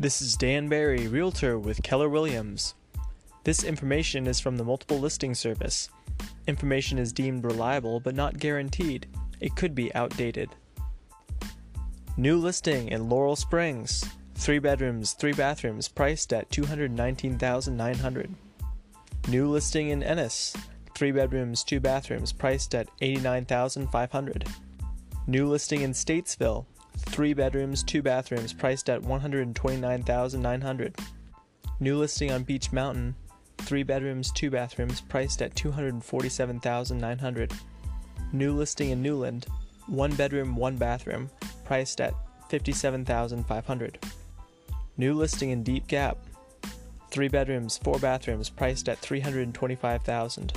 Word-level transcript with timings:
This 0.00 0.22
is 0.22 0.34
Dan 0.34 0.66
Barry, 0.66 1.08
Realtor 1.08 1.58
with 1.58 1.82
Keller 1.82 2.08
Williams. 2.08 2.74
This 3.44 3.62
information 3.62 4.26
is 4.26 4.40
from 4.40 4.56
the 4.56 4.64
Multiple 4.64 4.98
Listing 4.98 5.34
Service. 5.34 5.90
Information 6.46 6.98
is 6.98 7.12
deemed 7.12 7.44
reliable 7.44 8.00
but 8.00 8.14
not 8.14 8.38
guaranteed. 8.38 9.06
It 9.40 9.56
could 9.56 9.74
be 9.74 9.94
outdated. 9.94 10.48
New 12.16 12.38
listing 12.38 12.88
in 12.88 13.10
Laurel 13.10 13.36
Springs. 13.36 14.02
Three 14.36 14.58
bedrooms, 14.58 15.12
three 15.12 15.34
bathrooms, 15.34 15.86
priced 15.86 16.32
at 16.32 16.48
219,900. 16.48 18.34
New 19.28 19.48
listing 19.50 19.90
in 19.90 20.00
Ennice. 20.02 20.56
Three 20.94 21.12
bedrooms, 21.12 21.62
two 21.62 21.78
bathrooms, 21.78 22.32
priced 22.32 22.74
at 22.74 22.88
89,500. 23.02 24.48
New 25.26 25.46
listing 25.46 25.82
in 25.82 25.92
Statesville. 25.92 26.64
Three 27.20 27.34
bedrooms, 27.34 27.82
two 27.82 28.00
bathrooms, 28.00 28.54
priced 28.54 28.88
at 28.88 29.02
129,900. 29.02 30.96
New 31.78 31.98
listing 31.98 32.32
on 32.32 32.44
Beech 32.44 32.72
Mountain. 32.72 33.14
Three 33.58 33.82
bedrooms, 33.82 34.32
two 34.32 34.50
bathrooms, 34.50 35.02
priced 35.02 35.42
at 35.42 35.54
247,900. 35.54 37.52
New 38.32 38.54
listing 38.54 38.88
in 38.88 39.02
Newland. 39.02 39.44
One 39.86 40.14
bedroom, 40.14 40.56
one 40.56 40.78
bathroom, 40.78 41.28
priced 41.66 42.00
at 42.00 42.14
57,500. 42.48 43.98
New 44.96 45.12
listing 45.12 45.50
in 45.50 45.62
Deep 45.62 45.86
Gap. 45.88 46.16
Three 47.10 47.28
bedrooms, 47.28 47.76
four 47.76 47.98
bathrooms, 47.98 48.48
priced 48.48 48.88
at 48.88 48.96
325,000. 48.96 50.54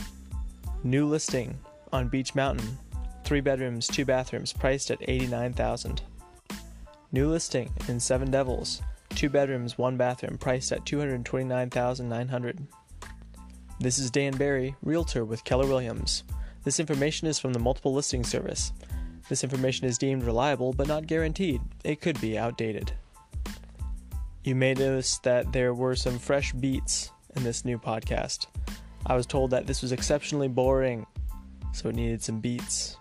New 0.86 1.08
listing 1.08 1.58
on 1.92 2.08
Beech 2.08 2.34
Mountain. 2.36 2.78
Three 3.26 3.42
bedrooms, 3.42 3.86
two 3.86 4.06
bathrooms, 4.06 4.54
priced 4.54 4.92
at 4.92 5.02
$89,000. 5.02 6.00
New 7.14 7.30
listing 7.30 7.72
in 7.88 8.00
Seven 8.00 8.32
Devils. 8.32 8.82
Two 9.10 9.30
bedrooms, 9.30 9.78
one 9.78 9.98
bathroom, 9.98 10.36
priced 10.36 10.72
at 10.72 10.84
229,900. 10.88 12.68
This 13.80 14.00
is 14.00 14.10
Dan 14.10 14.36
Barry, 14.36 14.76
Realtor 14.82 15.24
with 15.24 15.44
Keller 15.44 15.68
Williams. 15.68 16.24
This 16.64 16.80
information 16.80 17.28
is 17.28 17.38
from 17.38 17.54
the 17.54 17.60
Multiple 17.60 17.94
Listing 17.94 18.24
Service. 18.24 18.74
This 19.30 19.44
information 19.44 19.86
is 19.86 20.00
deemed 20.00 20.24
reliable 20.24 20.74
but 20.74 20.88
not 20.88 21.06
guaranteed. 21.06 21.62
It 21.84 22.02
could 22.02 22.20
be 22.20 22.36
outdated. 22.36 22.92
You 24.44 24.56
may 24.56 24.74
notice 24.74 25.20
that 25.20 25.54
there 25.54 25.76
were 25.76 25.96
some 25.96 26.18
fresh 26.18 26.52
beats 26.54 27.12
in 27.36 27.44
this 27.44 27.64
new 27.64 27.78
podcast. 27.78 28.48
I 29.06 29.16
was 29.16 29.28
told 29.28 29.52
that 29.52 29.68
this 29.68 29.84
was 29.84 29.92
exceptionally 29.92 30.48
boring, 30.48 31.06
so 31.74 31.90
it 31.90 31.96
needed 31.96 32.24
some 32.24 32.40
beats. 32.40 32.98